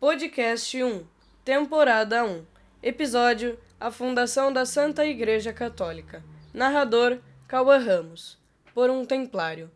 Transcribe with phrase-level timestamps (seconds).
[0.00, 1.04] Podcast 1,
[1.44, 2.46] Temporada 1,
[2.80, 6.22] Episódio A Fundação da Santa Igreja Católica.
[6.54, 8.38] Narrador Cauã Ramos.
[8.72, 9.68] Por um Templário.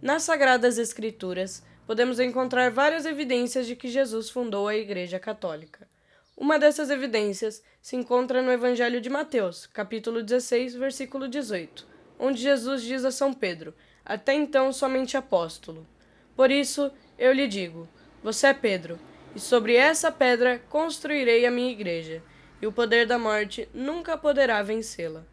[0.00, 5.86] Nas Sagradas Escrituras, podemos encontrar várias evidências de que Jesus fundou a Igreja Católica.
[6.34, 11.86] Uma dessas evidências se encontra no Evangelho de Mateus, capítulo 16, versículo 18,
[12.18, 15.86] onde Jesus diz a São Pedro, até então somente apóstolo:
[16.34, 17.86] Por isso eu lhe digo:
[18.22, 18.98] Você é Pedro
[19.38, 22.20] e sobre essa pedra construirei a minha igreja,
[22.60, 25.24] e o poder da morte nunca poderá vencê-la.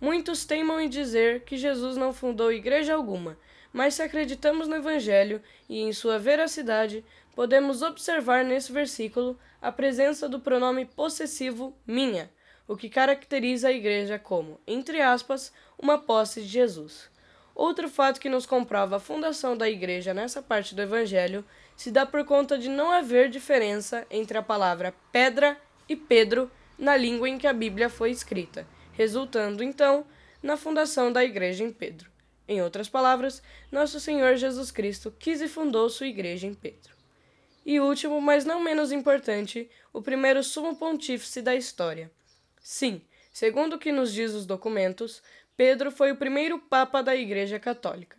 [0.00, 3.36] Muitos teimam em dizer que Jesus não fundou igreja alguma,
[3.70, 7.04] mas se acreditamos no Evangelho e em sua veracidade,
[7.36, 12.30] podemos observar nesse versículo a presença do pronome possessivo minha,
[12.66, 17.10] o que caracteriza a igreja como, entre aspas, uma posse de Jesus.
[17.54, 21.44] Outro fato que nos comprova a fundação da igreja nessa parte do Evangelho
[21.76, 26.96] se dá por conta de não haver diferença entre a palavra pedra e Pedro na
[26.96, 30.06] língua em que a Bíblia foi escrita, resultando então
[30.42, 32.10] na fundação da igreja em Pedro.
[32.48, 36.92] Em outras palavras, nosso Senhor Jesus Cristo quis e fundou sua igreja em Pedro.
[37.64, 42.10] E último, mas não menos importante, o primeiro sumo pontífice da história.
[42.60, 43.00] Sim,
[43.32, 45.22] segundo o que nos diz os documentos,
[45.56, 48.16] Pedro foi o primeiro papa da Igreja Católica.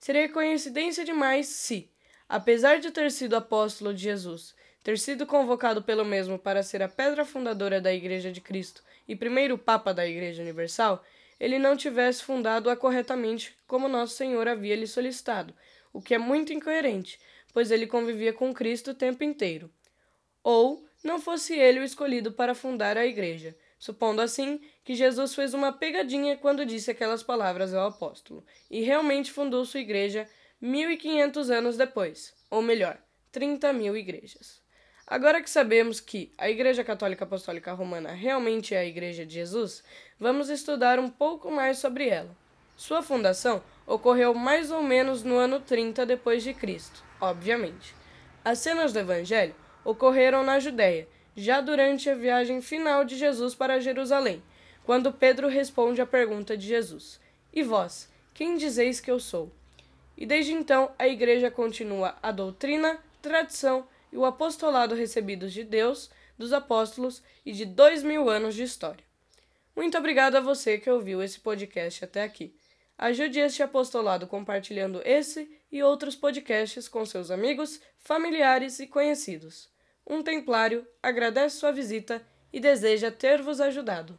[0.00, 1.90] Seria coincidência demais se,
[2.28, 6.88] apesar de ter sido apóstolo de Jesus, ter sido convocado pelo mesmo para ser a
[6.88, 11.04] pedra fundadora da Igreja de Cristo e primeiro papa da Igreja Universal,
[11.38, 15.54] ele não tivesse fundado-a corretamente como nosso Senhor havia lhe solicitado,
[15.92, 17.18] o que é muito incoerente,
[17.52, 19.70] pois ele convivia com Cristo o tempo inteiro.
[20.42, 25.54] Ou não fosse ele o escolhido para fundar a Igreja, supondo assim que Jesus fez
[25.54, 30.28] uma pegadinha quando disse aquelas palavras ao apóstolo, e realmente fundou sua igreja
[30.60, 32.98] 1500 anos depois, ou melhor,
[33.32, 34.62] 30 mil igrejas.
[35.06, 39.84] Agora que sabemos que a Igreja Católica Apostólica Romana realmente é a Igreja de Jesus,
[40.18, 42.36] vamos estudar um pouco mais sobre ela.
[42.76, 47.94] Sua fundação ocorreu mais ou menos no ano 30 depois de Cristo, obviamente.
[48.44, 51.06] As cenas do Evangelho ocorreram na Judéia
[51.36, 54.42] já durante a viagem final de Jesus para Jerusalém,
[54.84, 57.20] quando Pedro responde à pergunta de Jesus:
[57.52, 59.52] E vós, quem dizeis que eu sou?
[60.16, 66.10] E desde então a Igreja continua a doutrina, tradição e o apostolado recebidos de Deus,
[66.38, 69.04] dos apóstolos e de dois mil anos de história.
[69.74, 72.54] Muito obrigado a você que ouviu esse podcast até aqui.
[72.96, 79.68] Ajude este apostolado compartilhando esse e outros podcasts com seus amigos, familiares e conhecidos.
[80.08, 82.22] Um templário agradece sua visita
[82.52, 84.16] e deseja ter vos ajudado.